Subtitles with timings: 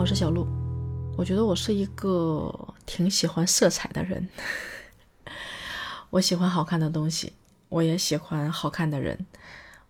[0.00, 0.46] 我是小鹿。
[1.16, 2.54] 我觉得我是一个
[2.86, 4.28] 挺喜欢色彩的人，
[6.10, 7.32] 我喜欢好看的东西，
[7.68, 9.26] 我也喜欢好看的人。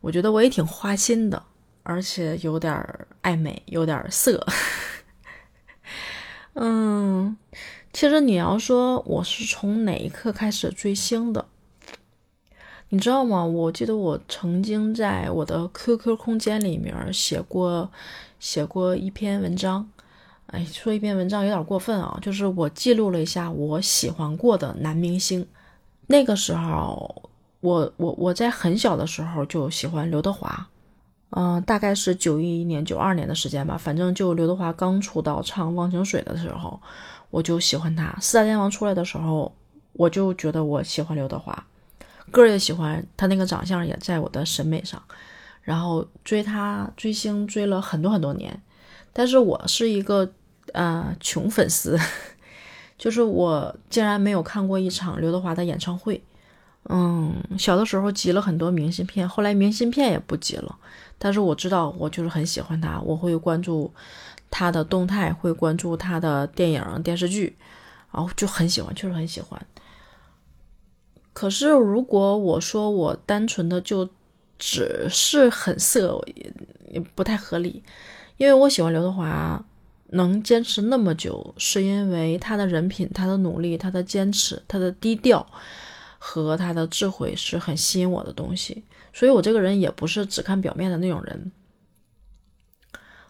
[0.01, 1.45] 我觉得我也挺花心的，
[1.83, 4.47] 而且有点爱美，有点色。
[6.55, 7.37] 嗯，
[7.93, 11.47] 其实你要说我是从哪一刻开始追星的，
[12.89, 13.45] 你知道吗？
[13.45, 17.93] 我记得我曾经在我的 QQ 空间里面写过
[18.41, 19.91] 写过一篇文章。
[20.49, 25.47] 哎，说一篇文章有点过分啊，就是我记录了一下我喜欢过的男明星。
[26.07, 27.31] 那个时候，
[27.61, 30.67] 我我我在很小的时候就喜欢刘德华，
[31.33, 33.77] 嗯，大概是九一年、九二年的时间吧。
[33.77, 36.81] 反正就刘德华刚出道唱《忘情水》的时候，
[37.29, 38.17] 我就喜欢他。
[38.19, 39.55] 四大天王出来的时候，
[39.93, 41.67] 我就觉得我喜欢刘德华，
[42.31, 45.03] 歌也喜欢他，那个长相也在我的审美上。
[45.61, 48.63] 然后追他追星追了很多很多年，
[49.13, 50.33] 但是我是一个。
[50.73, 51.99] 呃，穷粉丝，
[52.99, 56.23] 就是我竟然没有看过一场刘德华的演唱会。
[56.91, 60.79] 嗯，小的时候集了很多明信片，后来明信片也不集了。
[61.19, 63.93] 但是我知道，我就是很喜欢他，我会关注
[64.51, 67.57] 他的动态，会关注他的电影、电视剧，
[68.11, 69.61] 然后就很喜欢，确实很喜欢。
[71.35, 74.09] 可是如果我说我单纯的就
[74.59, 76.25] 只是很色，
[76.91, 77.83] 也不太合理，
[78.39, 79.63] 因为我喜欢刘德华。
[80.11, 85.47] 能坚持那么久，是因为他的人品、他的努力、他的坚持、他的低调
[86.19, 88.85] 和他的智慧是很吸引我的东西。
[89.13, 91.53] 所以，我这个人也不是只看表面的那种人。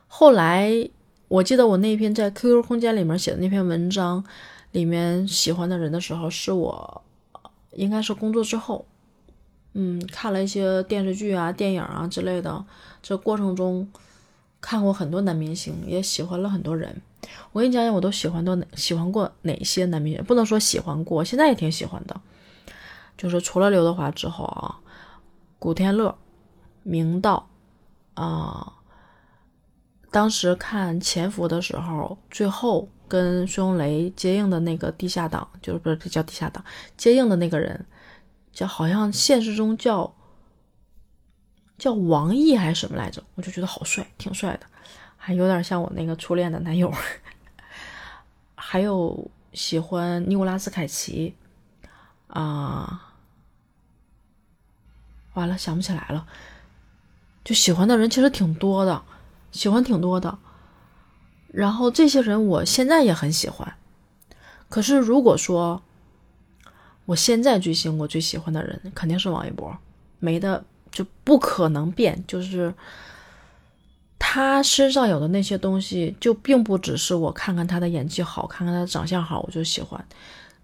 [0.07, 0.89] 后来，
[1.27, 4.25] 我记得我那篇在 QQ 空间里面写的那篇文章，
[4.73, 7.03] 里面喜欢的人的时候，是我
[7.73, 8.87] 应该是工作之后，
[9.73, 12.65] 嗯，看了一些电视剧啊、电影啊之类的，
[13.03, 13.91] 这过程中。
[14.61, 17.01] 看过很多男明星，也喜欢了很多人。
[17.53, 20.25] 我跟你讲讲，我都喜欢到哪喜欢过哪些男明星？
[20.25, 22.21] 不能说喜欢过，现在也挺喜欢的。
[23.17, 24.79] 就是除了刘德华之后啊，
[25.59, 26.17] 古天乐、
[26.83, 27.49] 明道
[28.15, 28.73] 啊。
[30.11, 36.65] 当时看《潜伏》的时候，最后跟孙红雷接应的那个地下党，就是不是叫地下党，
[36.97, 37.87] 接应的那个人，
[38.53, 40.13] 叫好像现实中叫。
[41.79, 43.23] 叫王毅还是什么来着？
[43.37, 44.67] 我就觉得好帅，挺帅的，
[45.17, 46.93] 还有点像我那个初恋的男友。
[48.57, 51.37] 还有喜欢尼古拉斯凯奇
[52.27, 53.15] 啊，
[55.35, 56.27] 完了想不起来了。
[57.45, 59.03] 就喜欢的人其实挺多的，
[59.53, 60.37] 喜欢挺多的。
[61.47, 63.77] 然后这些人我现在也很喜欢。
[64.69, 65.83] 可是如果说
[67.07, 69.79] 我现在追星，我最喜欢的人肯定是王一博，
[70.19, 70.65] 没的。
[70.99, 72.75] 就不可能变，就是
[74.19, 80.05] 他身上有的那些东西，就并不只是我看看他的演技好，看看他的长相好，我就喜欢。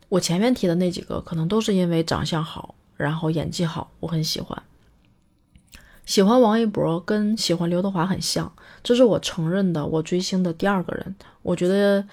[0.09, 4.61] 我前面提的那几个，可能都是因为长相好，然后演技好，我很喜欢。
[6.05, 8.53] 喜欢王一博跟喜欢刘德华很像，
[8.83, 9.87] 这是我承认的。
[9.87, 12.05] 我追星的第二个人，我觉得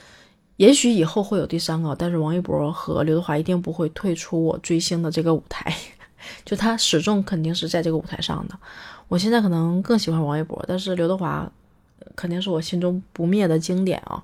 [0.58, 5.76] 也许以后会有第三个，但是王一博和刘德华一定不会退出我追星的这个舞台。
[6.46, 8.58] 就他始终肯定是在这个舞台上的。
[9.08, 11.52] 我现在可能更喜欢王一博，但是刘德华
[12.16, 14.24] 肯定是我心中不灭的经典啊。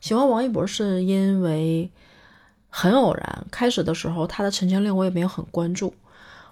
[0.00, 1.90] 喜欢王一博是因为
[2.70, 5.94] 很偶然，开始的时候他的《陈情令》我也没有很关注，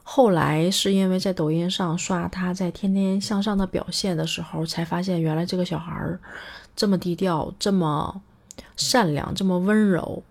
[0.03, 6.19] 后来是因为在抖音上刷他在《天天向上》的表现的时候，才发现原来这个小孩儿
[6.75, 8.23] 这么低调，这么
[8.77, 10.23] 善良，这么温柔，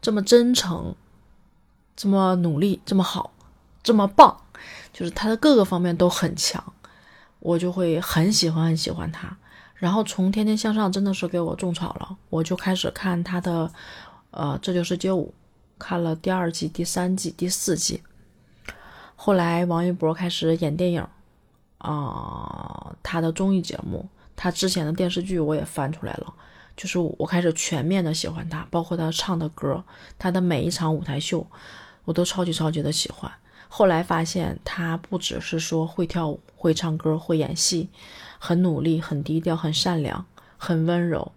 [0.00, 0.94] 这么真诚，
[1.96, 3.32] 这么努力，这么好。
[3.88, 4.38] 这么棒，
[4.92, 6.62] 就是他的各个方面都很强，
[7.38, 9.34] 我就会很喜欢很喜欢他。
[9.76, 13.72] 然后从《天天向上》真的是给我种草了，我就开始看他的，
[14.30, 15.32] 呃，《这就是街舞》，
[15.82, 18.02] 看了第二季、第三季、第四季。
[19.16, 21.06] 后来王一博开始演电影，
[21.78, 26.34] 啊，他的综艺节目，他之前的电视剧我也翻出来了，
[26.76, 29.82] 就是我开始全面的喜欢他，包括他唱的歌，
[30.18, 31.46] 他的每一场舞台秀，
[32.04, 33.32] 我都超级超级的喜欢。
[33.70, 37.90] 后来发现他不只是说会跳舞、会唱歌、会演戏，
[38.38, 40.24] 很努力、很低调、很善良、
[40.56, 41.32] 很温柔，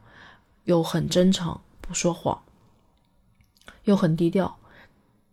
[0.64, 2.42] 又很真诚，不说谎，
[3.84, 4.58] 又很低调。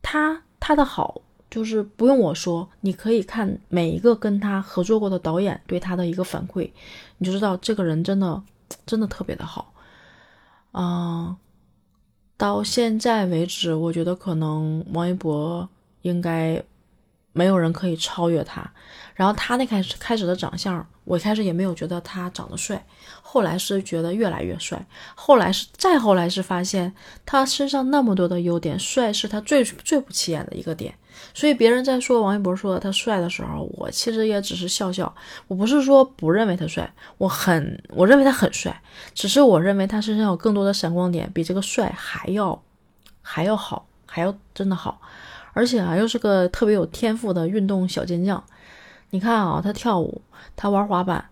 [0.02, 6.70] 他他的好就是不用我说，你可以看每一个跟他合作过的导演对他的一个反馈，
[7.18, 8.42] 你就知道这个人真的
[8.84, 9.72] 真的特别的好。
[10.72, 11.36] 嗯，
[12.36, 15.68] 到现在为止，我觉得可能王一博
[16.02, 16.64] 应该。
[17.38, 18.68] 没有人可以超越他。
[19.14, 22.84] 然后他那开始开始的长相，我一开始也没有觉得他长得帅，
[23.22, 24.84] 后来是觉得越来越帅。
[25.14, 26.94] 后来是再后来是发现
[27.26, 30.94] 他身上那么多的优点，帅是他最最不起眼的一个点。
[31.34, 35.12] 所以别人在说王一博说他帅的时候，我其实也只是笑笑。
[35.48, 38.80] 我不是说不认为他帅，我很我认为他很帅，
[39.14, 42.62] 只是我认为他身上有更多的闪光点，比这个帅还要
[43.20, 45.00] 还要好，还要真的好。
[45.52, 48.42] 而且啊，又是个特别有天赋的运动小健将。
[49.10, 50.20] 你看啊，他跳舞，
[50.54, 51.24] 他玩滑板，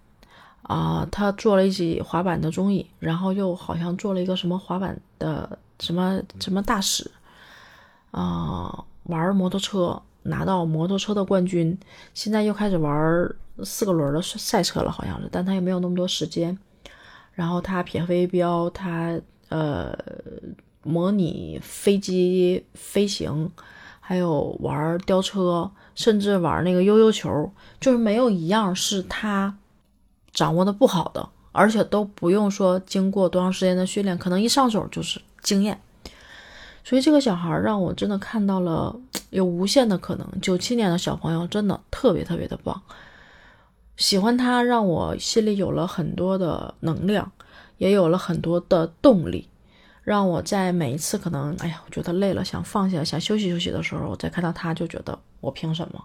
[0.62, 7.10] 啊，他做了一集滑板的综艺，然后又好像做了一个什么滑板的什么什么大使，
[8.10, 11.78] 啊，玩摩托车拿到摩托车的冠军，
[12.14, 13.30] 现在又开始玩
[13.62, 16.58] 四个轮的赛车了，好像是，但他也没有那么多时间。
[17.32, 19.20] 然后他撇飞镖，他
[19.50, 19.94] 呃
[20.82, 23.52] 模拟飞机飞行，
[24.06, 25.72] 还有玩吊车。
[25.96, 27.50] 甚至玩那个悠悠球，
[27.80, 29.56] 就是没有一样是他
[30.30, 35.80] 掌握的不好的，而且都不用说经过多长时间的训练，可能一上手就是经验。
[36.84, 38.94] 所以这个小孩让我真的看到了
[39.30, 40.28] 有无限的可能。
[40.42, 42.82] 九七年的小朋友真的特别特别的棒，
[43.96, 47.32] 喜欢他让我心里有了很多的能量，
[47.78, 49.48] 也有了很多的动力。
[50.06, 56.00] 让我在每一次可能，哎呀，我觉得累了，想放下，想休息休息的时候，我再看到他，就觉得我凭什么？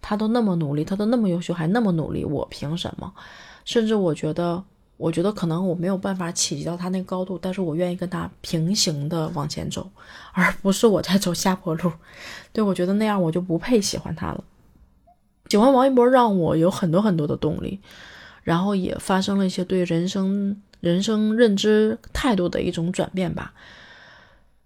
[0.00, 3.12] 他都那么努力，他都那么优秀，还那么努力，我凭什么？
[3.64, 4.62] 甚至我觉得，
[4.96, 9.90] 我觉得可能我没有办法企及到他那高度，但是我愿意跟他平行的往前走，
[10.32, 11.92] 而不是我在走下坡路。
[12.52, 14.44] 对我觉得那样我就不配喜欢他了。
[15.48, 17.80] 喜欢王一博让我有很多很多的动力，
[18.44, 20.62] 然后也发生了一些对人生。
[20.80, 23.54] 人生认知态度的一种转变吧。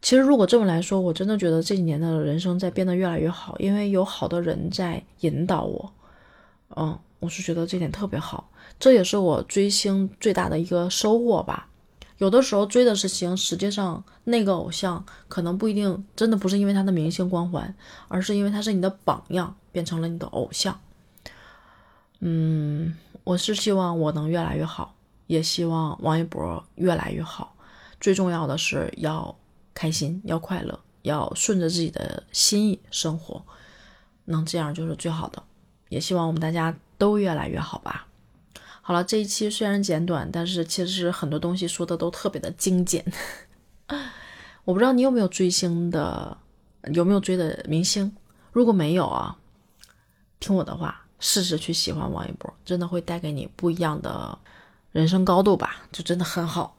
[0.01, 5.93] 其实，如果这么来说，我真的觉得这几年的人生在变得越来越好，因为有好的人在引导我。
[6.77, 11.69] 嗯，我是觉得这点特别好，这也是我追星最大的一个收获吧。
[12.19, 17.75] 有的时候追的是星，实际上那个偶像可能不一定真的不是因为他的明星光环，
[18.09, 20.79] 而是因为他是你的榜样，变成了你的偶像。
[22.21, 22.95] 嗯，
[23.25, 24.95] 我是希望我能越来越好。
[25.27, 27.57] 也希望王一博越来越好，
[28.01, 29.35] 最重要的是要
[29.73, 33.43] 开心，要快乐，要顺着自己的心意生活，
[34.27, 35.43] 能这样就是最好的。
[35.89, 38.07] 也希望我们大家都越来越好吧。
[38.83, 43.05] 好了，这一期虽然简短，但是其实很多东西说的都特别的精简。
[44.65, 46.37] 我不知道你有没有追星的，
[46.93, 48.15] 有没有追的明星？
[48.53, 49.39] 如果没有啊，
[50.39, 54.39] 听我的话，试试去喜欢王一博，真的会带给你不一样的。
[54.95, 56.77] 人生高度吧，就真的很好，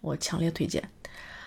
[0.00, 0.88] 我强烈推荐。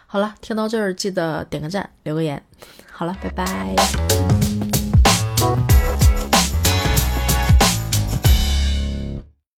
[0.06, 2.44] 好了，听到这儿记得点个赞，留个言。
[2.92, 4.41] 好了，拜拜。